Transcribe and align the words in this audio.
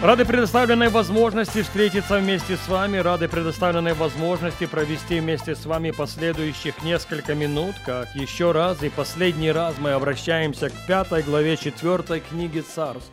Рады 0.00 0.24
предоставленной 0.24 0.90
возможности 0.90 1.62
встретиться 1.62 2.18
вместе 2.18 2.56
с 2.56 2.68
вами, 2.68 2.98
рады 2.98 3.26
предоставленной 3.26 3.94
возможности 3.94 4.64
провести 4.64 5.18
вместе 5.18 5.56
с 5.56 5.66
вами 5.66 5.90
последующих 5.90 6.84
несколько 6.84 7.34
минут, 7.34 7.74
как 7.84 8.14
еще 8.14 8.52
раз 8.52 8.80
и 8.84 8.90
последний 8.90 9.50
раз 9.50 9.74
мы 9.80 9.90
обращаемся 9.90 10.70
к 10.70 10.86
пятой 10.86 11.24
главе 11.24 11.56
четвертой 11.56 12.20
книги 12.20 12.60
Царств, 12.60 13.10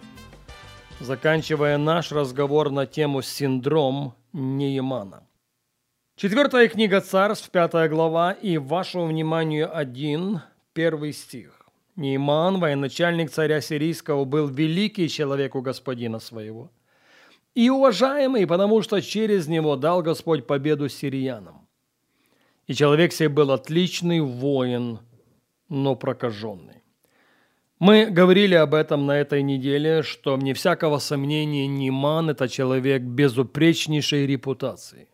заканчивая 0.99 1.79
наш 1.79 2.12
разговор 2.12 2.70
на 2.70 2.85
тему 2.85 3.23
«Синдром 3.23 4.13
Неемана». 4.31 5.23
Четвертая 6.17 6.67
книга 6.67 7.02
Царств, 7.02 7.49
пятая 7.49 7.90
глава, 7.90 8.31
и 8.31 8.59
вашему 8.59 9.07
вниманию 9.07 9.76
один, 9.76 10.41
первый 10.73 11.13
стих. 11.13 11.65
Нейман, 11.95 12.59
военачальник 12.59 13.32
царя 13.32 13.62
сирийского, 13.62 14.26
был 14.26 14.48
великий 14.48 15.07
человек 15.07 15.55
у 15.55 15.62
господина 15.62 16.20
своего. 16.20 16.71
И 17.54 17.70
уважаемый, 17.70 18.46
потому 18.46 18.82
что 18.82 19.01
через 19.01 19.48
него 19.48 19.77
дал 19.77 20.01
Господь 20.01 20.46
победу 20.46 20.90
сириянам. 20.90 21.68
И 22.68 22.73
человек 22.73 23.13
сей 23.13 23.27
был 23.27 23.51
отличный 23.51 24.20
воин, 24.20 24.99
но 25.70 25.96
прокаженный. 25.96 26.84
Мы 27.79 28.05
говорили 28.07 28.55
об 28.55 28.73
этом 28.73 29.05
на 29.05 29.18
этой 29.18 29.41
неделе, 29.43 30.01
что 30.01 30.35
вне 30.35 30.54
всякого 30.54 30.98
сомнения 30.99 31.68
Ниман– 31.68 32.29
это 32.32 32.48
человек 32.48 33.01
безупречнейшей 33.01 34.26
репутации. 34.26 35.07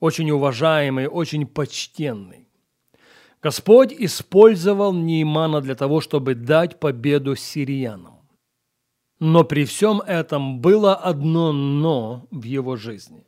Очень 0.00 0.30
уважаемый, 0.30 1.06
очень 1.06 1.46
почтенный. 1.46 2.43
Господь 3.44 3.92
использовал 3.92 4.94
Неймана 4.94 5.60
для 5.60 5.74
того, 5.74 6.00
чтобы 6.00 6.34
дать 6.34 6.80
победу 6.80 7.36
сириянам. 7.36 8.26
Но 9.20 9.44
при 9.44 9.66
всем 9.66 10.00
этом 10.00 10.60
было 10.60 10.94
одно 10.94 11.52
«но» 11.52 12.26
в 12.30 12.44
его 12.44 12.76
жизни. 12.76 13.26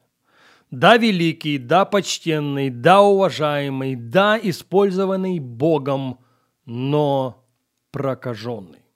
Да, 0.70 0.96
великий, 0.96 1.58
да, 1.58 1.84
почтенный, 1.84 2.70
да, 2.70 3.02
уважаемый, 3.02 3.94
да, 3.94 4.40
использованный 4.42 5.38
Богом, 5.38 6.18
но 6.64 7.44
прокаженный. 7.90 8.86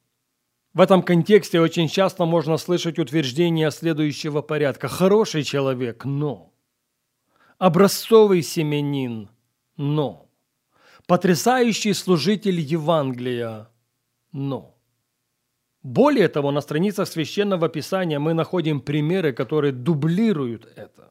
В 0.73 0.81
этом 0.81 1.03
контексте 1.03 1.61
очень 1.61 1.89
часто 1.89 2.25
можно 2.25 2.57
слышать 2.57 2.99
утверждение 2.99 3.71
следующего 3.71 4.41
порядка. 4.41 4.89
Хороший 4.89 5.43
человек, 5.43 6.07
но. 6.07 6.55
Образцовый 7.59 8.41
семенин, 8.41 9.29
но 9.77 10.30
потрясающий 11.11 11.93
служитель 11.93 12.61
Евангелия, 12.61 13.69
но. 14.31 14.77
Более 15.83 16.29
того, 16.29 16.53
на 16.53 16.61
страницах 16.61 17.09
Священного 17.09 17.69
Писания 17.69 18.21
мы 18.21 18.33
находим 18.33 18.81
примеры, 18.81 19.33
которые 19.33 19.73
дублируют 19.73 20.67
это. 20.77 21.11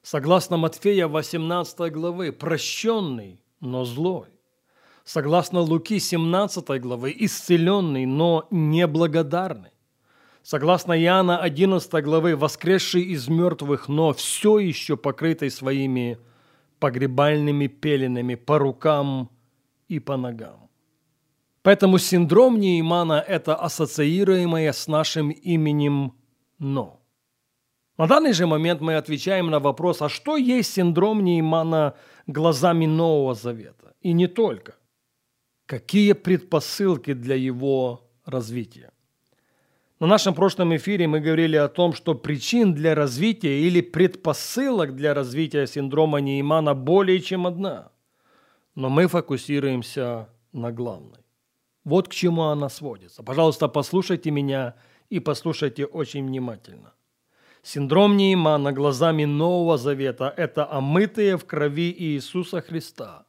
Согласно 0.00 0.56
Матфея 0.56 1.08
18 1.08 1.92
главы, 1.92 2.32
прощенный, 2.32 3.42
но 3.60 3.84
злой. 3.84 4.28
Согласно 5.04 5.60
Луки 5.60 5.98
17 5.98 6.80
главы, 6.80 7.14
исцеленный, 7.14 8.06
но 8.06 8.46
неблагодарный. 8.50 9.72
Согласно 10.42 10.98
Иоанна 10.98 11.36
11 11.36 12.02
главы, 12.02 12.34
воскресший 12.34 13.02
из 13.02 13.28
мертвых, 13.28 13.88
но 13.88 14.14
все 14.14 14.58
еще 14.58 14.96
покрытый 14.96 15.50
своими 15.50 16.18
погребальными 16.82 17.68
пеленами 17.68 18.34
по 18.34 18.58
рукам 18.58 19.30
и 19.86 20.00
по 20.00 20.16
ногам. 20.16 20.68
Поэтому 21.62 21.98
синдром 21.98 22.58
Неймана– 22.58 23.24
это 23.28 23.54
ассоциируемое 23.54 24.72
с 24.72 24.88
нашим 24.88 25.30
именем 25.30 26.12
«но». 26.58 27.00
На 27.98 28.08
данный 28.08 28.32
же 28.32 28.46
момент 28.46 28.80
мы 28.80 28.96
отвечаем 28.96 29.46
на 29.50 29.60
вопрос, 29.60 30.02
а 30.02 30.08
что 30.08 30.36
есть 30.36 30.72
синдром 30.72 31.22
Неймана 31.22 31.94
глазами 32.26 32.86
Нового 32.86 33.34
Завета? 33.34 33.94
И 34.00 34.12
не 34.12 34.26
только. 34.26 34.74
Какие 35.66 36.14
предпосылки 36.14 37.14
для 37.14 37.36
его 37.36 38.10
развития? 38.24 38.90
На 40.02 40.08
нашем 40.08 40.34
прошлом 40.34 40.74
эфире 40.74 41.06
мы 41.06 41.20
говорили 41.20 41.54
о 41.54 41.68
том, 41.68 41.92
что 41.92 42.16
причин 42.16 42.74
для 42.74 42.96
развития 42.96 43.60
или 43.60 43.80
предпосылок 43.80 44.96
для 44.96 45.14
развития 45.14 45.68
синдрома 45.68 46.18
Неймана 46.18 46.74
более 46.74 47.20
чем 47.20 47.46
одна. 47.46 47.92
Но 48.74 48.88
мы 48.88 49.06
фокусируемся 49.06 50.28
на 50.52 50.72
главной. 50.72 51.20
Вот 51.84 52.08
к 52.08 52.10
чему 52.10 52.42
она 52.42 52.68
сводится. 52.68 53.22
Пожалуйста, 53.22 53.68
послушайте 53.68 54.32
меня 54.32 54.74
и 55.08 55.20
послушайте 55.20 55.84
очень 55.84 56.26
внимательно. 56.26 56.94
Синдром 57.62 58.16
Неймана 58.16 58.72
глазами 58.72 59.24
Нового 59.24 59.78
Завета– 59.78 60.34
это 60.36 60.68
омытые 60.68 61.36
в 61.36 61.44
крови 61.44 61.94
Иисуса 61.96 62.60
Христа, 62.60 63.24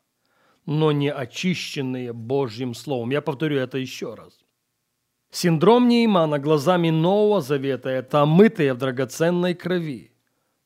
но 0.66 0.92
не 0.92 1.12
очищенные 1.12 2.14
Божьим 2.14 2.74
Словом. 2.74 3.12
Я 3.12 3.22
повторю 3.22 3.60
это 3.60 3.78
еще 3.78 4.16
раз. 4.16 4.43
Синдром 5.34 5.88
Неймана 5.88 6.38
глазами 6.38 6.92
Нового 6.92 7.42
Завета– 7.42 7.90
это 7.92 8.22
омытые 8.22 8.76
в 8.76 8.78
драгоценной 8.78 9.56
крови, 9.56 10.14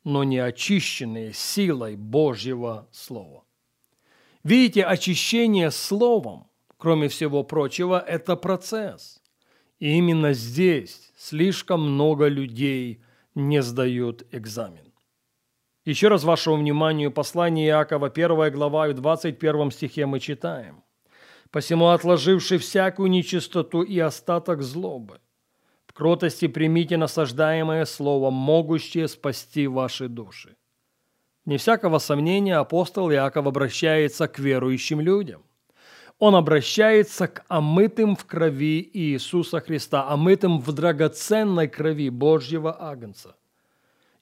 но 0.04 0.26
не 0.26 0.40
очищенные 0.40 1.32
силой 1.32 1.96
Божьего 1.96 2.90
Слова. 2.92 3.46
Видите, 4.44 4.84
очищение 4.84 5.72
Словом, 5.72 6.48
кроме 6.76 7.08
всего 7.08 7.46
прочего, 7.46 7.98
это 7.98 8.36
процесс. 8.36 9.24
И 9.80 9.98
именно 9.98 10.34
здесь 10.34 11.14
слишком 11.16 11.94
много 11.94 12.28
людей 12.28 13.02
не 13.36 13.62
сдают 13.62 14.28
экзамен. 14.34 14.92
Еще 15.86 16.10
раз 16.10 16.26
вашему 16.26 16.58
вниманию 16.58 17.10
послание 17.10 17.70
Иакова, 17.70 18.08
1 18.08 18.52
глава, 18.52 18.90
в 18.90 18.94
21 18.96 19.72
стихе 19.72 20.06
мы 20.06 20.20
читаем 20.20 20.84
посему 21.52 21.88
отложивши 21.88 22.58
всякую 22.58 23.10
нечистоту 23.10 23.82
и 23.82 24.00
остаток 24.00 24.62
злобы. 24.62 25.20
В 25.86 25.94
кротости 25.94 26.48
примите 26.48 26.98
насаждаемое 26.98 27.86
слово, 27.86 28.30
могущее 28.30 29.08
спасти 29.08 29.68
ваши 29.68 30.08
души. 30.08 30.56
Не 31.46 31.58
всякого 31.58 32.00
сомнения 32.00 32.58
апостол 32.58 33.10
Иаков 33.10 33.48
обращается 33.48 34.28
к 34.28 34.38
верующим 34.38 35.00
людям. 35.00 35.44
Он 36.20 36.36
обращается 36.36 37.28
к 37.28 37.46
омытым 37.48 38.16
в 38.16 38.26
крови 38.26 38.90
Иисуса 38.94 39.62
Христа, 39.62 40.10
омытым 40.10 40.60
в 40.60 40.72
драгоценной 40.74 41.68
крови 41.68 42.10
Божьего 42.10 42.76
Агнца. 42.90 43.36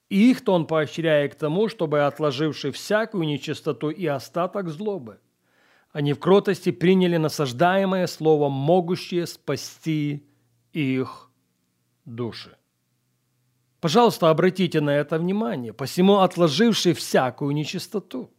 Их-то 0.10 0.54
он 0.54 0.68
поощряет 0.68 1.34
к 1.34 1.38
тому, 1.40 1.68
чтобы, 1.68 2.06
отложивши 2.06 2.72
всякую 2.72 3.26
нечистоту 3.26 3.90
и 3.90 4.06
остаток 4.06 4.70
злобы, 4.70 5.20
они 5.96 6.12
в 6.12 6.20
кротости 6.20 6.72
приняли 6.72 7.16
насаждаемое 7.16 8.08
слово, 8.08 8.50
могущее 8.50 9.26
спасти 9.26 10.28
их 10.74 11.30
души. 12.04 12.58
Пожалуйста, 13.80 14.30
обратите 14.30 14.82
на 14.82 14.90
это 14.90 15.18
внимание, 15.18 15.72
посему 15.72 16.18
отложивший 16.18 16.94
всякую 16.94 17.54
нечистоту. 17.54 18.30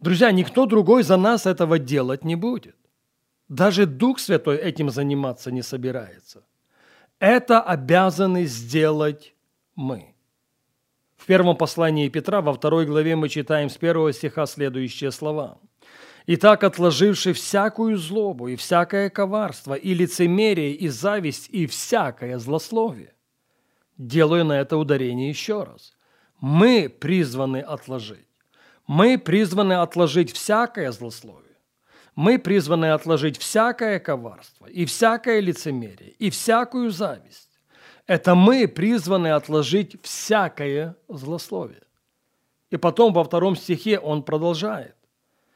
Друзья, 0.00 0.32
никто 0.32 0.66
другой 0.66 1.04
за 1.04 1.16
нас 1.16 1.46
этого 1.46 1.78
делать 1.78 2.24
не 2.24 2.34
будет. 2.34 2.76
Даже 3.48 3.86
Дух 3.86 4.18
Святой 4.18 4.56
этим 4.56 4.90
заниматься 4.90 5.52
не 5.52 5.62
собирается. 5.62 6.42
Это 7.20 7.62
обязаны 7.62 8.46
сделать 8.46 9.36
мы. 9.76 10.16
В 11.16 11.26
первом 11.26 11.56
послании 11.56 12.08
Петра, 12.08 12.40
во 12.40 12.52
второй 12.52 12.84
главе 12.84 13.14
мы 13.14 13.28
читаем 13.28 13.70
с 13.70 13.76
первого 13.76 14.12
стиха 14.12 14.46
следующие 14.46 15.12
слова– 15.12 15.60
Итак, 16.26 16.64
отложивши 16.64 17.34
всякую 17.34 17.98
злобу 17.98 18.48
и 18.48 18.56
всякое 18.56 19.10
коварство, 19.10 19.74
и 19.74 19.92
лицемерие, 19.92 20.72
и 20.72 20.88
зависть, 20.88 21.48
и 21.50 21.66
всякое 21.66 22.38
злословие. 22.38 23.12
Делаю 23.98 24.44
на 24.44 24.58
это 24.60 24.78
ударение 24.78 25.28
еще 25.28 25.64
раз. 25.64 25.92
Мы 26.40 26.88
призваны 26.88 27.58
отложить. 27.58 28.26
Мы 28.86 29.18
призваны 29.18 29.74
отложить 29.74 30.32
всякое 30.32 30.92
злословие. 30.92 31.44
Мы 32.16 32.38
призваны 32.38 32.92
отложить 32.92 33.38
всякое 33.38 33.98
коварство, 33.98 34.66
и 34.66 34.84
всякое 34.84 35.40
лицемерие, 35.40 36.10
и 36.10 36.30
всякую 36.30 36.90
зависть. 36.90 37.50
Это 38.06 38.34
мы 38.34 38.68
призваны 38.68 39.32
отложить 39.32 39.96
всякое 40.02 40.96
злословие. 41.08 41.82
И 42.70 42.76
потом 42.76 43.12
во 43.12 43.24
втором 43.24 43.56
стихе 43.56 43.98
он 43.98 44.22
продолжает. 44.22 44.94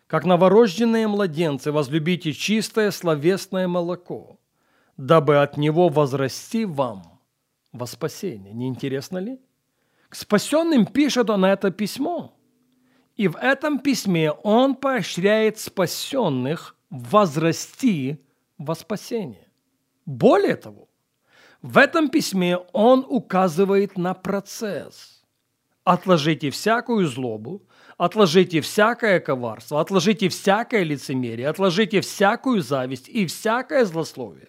«Как 0.08 0.24
новорожденные 0.24 1.06
младенцы 1.06 1.70
возлюбите 1.70 2.32
чистое 2.32 2.90
словесное 2.90 3.68
молоко, 3.68 4.40
дабы 4.96 5.40
от 5.40 5.56
него 5.56 5.88
возрасти 5.88 6.64
вам 6.64 7.20
во 7.70 7.86
спасение». 7.86 8.52
Не 8.52 8.66
интересно 8.66 9.18
ли? 9.18 9.38
К 10.08 10.16
спасенным 10.16 10.86
пишет 10.86 11.30
он 11.30 11.44
это 11.44 11.70
письмо. 11.70 12.34
И 13.14 13.28
в 13.28 13.36
этом 13.36 13.78
письме 13.78 14.32
он 14.32 14.74
поощряет 14.74 15.58
спасенных 15.58 16.74
возрасти 16.90 18.24
во 18.56 18.74
спасение. 18.74 19.48
Более 20.06 20.56
того, 20.56 20.88
в 21.60 21.76
этом 21.76 22.08
письме 22.08 22.56
он 22.72 23.04
указывает 23.08 23.98
на 23.98 24.14
процесс. 24.14 25.22
Отложите 25.84 26.50
всякую 26.50 27.06
злобу, 27.06 27.62
отложите 27.98 28.60
всякое 28.60 29.20
коварство, 29.20 29.80
отложите 29.80 30.28
всякое 30.30 30.84
лицемерие, 30.84 31.48
отложите 31.48 32.00
всякую 32.00 32.62
зависть 32.62 33.08
и 33.08 33.26
всякое 33.26 33.84
злословие. 33.84 34.48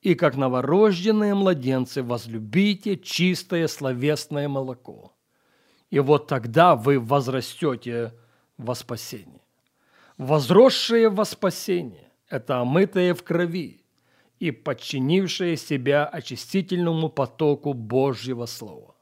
И 0.00 0.14
как 0.14 0.36
новорожденные 0.36 1.34
младенцы 1.34 2.02
возлюбите 2.02 2.96
чистое 2.96 3.66
словесное 3.66 4.48
молоко. 4.48 5.12
И 5.90 5.98
вот 5.98 6.28
тогда 6.28 6.76
вы 6.76 7.00
возрастете 7.00 8.14
во 8.56 8.74
спасение. 8.74 9.42
Возросшие 10.16 11.08
во 11.08 11.24
спасение– 11.24 12.12
это 12.28 12.60
омытые 12.60 13.14
в 13.14 13.24
крови 13.24 13.84
и 14.38 14.52
подчинившие 14.52 15.56
себя 15.56 16.06
очистительному 16.06 17.08
потоку 17.08 17.72
Божьего 17.72 18.46
Слова. 18.46 18.94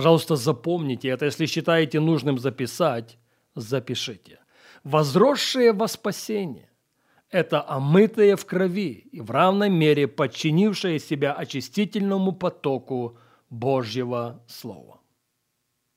Пожалуйста, 0.00 0.36
запомните 0.36 1.08
это, 1.08 1.26
если 1.26 1.44
считаете 1.44 2.00
нужным 2.00 2.38
записать, 2.38 3.18
запишите. 3.54 4.38
Возросшие 4.82 5.74
во 5.74 5.88
спасение– 5.88 6.70
это 7.30 7.62
омытые 7.68 8.36
в 8.36 8.46
крови 8.46 9.10
и 9.12 9.20
в 9.20 9.30
равной 9.30 9.68
мере 9.68 10.08
подчинившие 10.08 10.98
себя 10.98 11.34
очистительному 11.34 12.32
потоку 12.32 13.18
Божьего 13.50 14.42
Слова. 14.46 15.02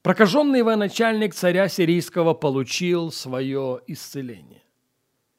Прокаженный 0.02 0.64
военачальник 0.64 1.34
царя 1.34 1.70
сирийского 1.70 2.34
получил 2.34 3.10
свое 3.10 3.80
исцеление. 3.88 4.64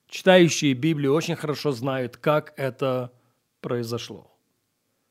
Читающие 0.08 0.72
Библию 0.72 1.12
очень 1.12 1.36
хорошо 1.36 1.72
знают, 1.72 2.16
как 2.16 2.54
это 2.56 3.12
произошло. 3.60 4.33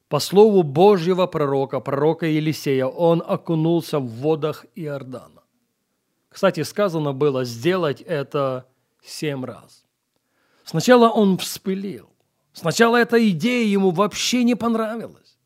По 0.10 0.20
слову 0.20 0.64
Божьего 0.64 1.26
пророка, 1.28 1.80
пророка 1.80 2.26
Елисея, 2.26 2.86
он 2.86 3.24
окунулся 3.26 4.00
в 4.00 4.08
водах 4.08 4.66
Иордана. 4.76 5.44
Кстати, 6.30 6.64
сказано 6.64 7.14
было 7.14 7.46
сделать 7.46 8.02
это 8.02 8.68
семь 9.04 9.46
раз. 9.46 9.86
Сначала 10.64 11.10
он 11.10 11.38
вспылил. 11.38 12.10
Сначала 12.54 12.98
эта 12.98 13.30
идея 13.30 13.66
ему 13.66 13.92
вообще 13.92 14.44
не 14.44 14.56
понравилась. 14.56 15.38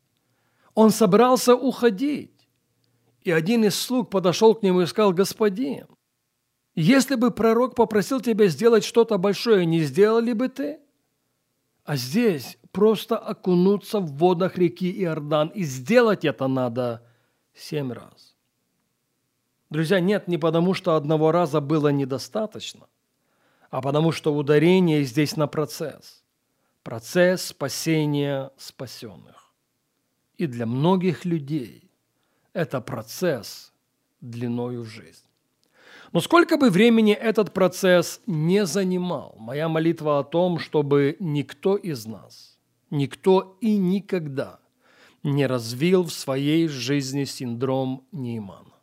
Он 0.74 0.90
собрался 0.90 1.54
уходить. 1.54 2.48
И 3.22 3.30
один 3.30 3.64
из 3.64 3.74
слуг 3.74 4.10
подошел 4.10 4.54
к 4.54 4.62
нему 4.62 4.82
и 4.82 4.86
сказал, 4.86 5.12
«Господин, 5.12 5.86
если 6.74 7.16
бы 7.16 7.30
пророк 7.30 7.74
попросил 7.74 8.20
тебя 8.20 8.46
сделать 8.46 8.84
что-то 8.84 9.18
большое, 9.18 9.66
не 9.66 9.80
сделали 9.80 10.32
бы 10.32 10.48
ты?» 10.48 10.78
А 11.84 11.96
здесь 11.96 12.57
просто 12.72 13.16
окунуться 13.16 14.00
в 14.00 14.12
водах 14.16 14.58
реки 14.58 14.90
Иордан, 15.02 15.48
и 15.48 15.62
сделать 15.62 16.24
это 16.24 16.48
надо 16.48 17.02
семь 17.54 17.92
раз. 17.92 18.34
Друзья, 19.70 20.00
нет, 20.00 20.28
не 20.28 20.38
потому, 20.38 20.74
что 20.74 20.96
одного 20.96 21.30
раза 21.30 21.60
было 21.60 21.88
недостаточно, 21.88 22.86
а 23.70 23.82
потому, 23.82 24.12
что 24.12 24.34
ударение 24.34 25.02
здесь 25.02 25.36
на 25.36 25.46
процесс. 25.46 26.24
Процесс 26.82 27.42
спасения 27.42 28.50
спасенных. 28.56 29.52
И 30.38 30.46
для 30.46 30.64
многих 30.64 31.24
людей 31.24 31.90
это 32.54 32.80
процесс 32.80 33.72
длиною 34.20 34.82
в 34.82 34.86
жизнь. 34.86 35.24
Но 36.12 36.20
сколько 36.20 36.56
бы 36.56 36.70
времени 36.70 37.12
этот 37.12 37.52
процесс 37.52 38.20
не 38.26 38.64
занимал, 38.64 39.34
моя 39.38 39.68
молитва 39.68 40.20
о 40.20 40.24
том, 40.24 40.58
чтобы 40.58 41.16
никто 41.20 41.76
из 41.76 42.06
нас, 42.06 42.57
никто 42.90 43.56
и 43.60 43.76
никогда 43.76 44.60
не 45.22 45.46
развил 45.46 46.04
в 46.04 46.12
своей 46.12 46.68
жизни 46.68 47.24
синдром 47.24 48.06
Неймана. 48.12 48.74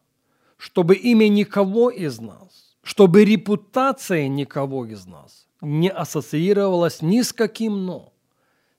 Чтобы 0.57 0.95
имя 0.95 1.27
никого 1.27 1.89
из 1.89 2.19
нас, 2.19 2.77
чтобы 2.81 3.25
репутация 3.25 4.27
никого 4.27 4.85
из 4.85 5.05
нас 5.05 5.47
не 5.61 5.89
ассоциировалась 5.89 7.01
ни 7.01 7.21
с 7.21 7.33
каким 7.33 7.85
«но», 7.85 8.13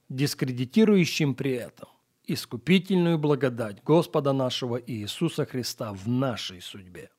дискредитирующим 0.09 1.35
при 1.35 1.53
этом 1.53 1.89
искупительную 2.27 3.19
благодать 3.19 3.83
Господа 3.85 4.33
нашего 4.33 4.77
Иисуса 4.77 5.47
Христа 5.47 5.93
в 5.93 6.09
нашей 6.09 6.61
судьбе. 6.61 7.11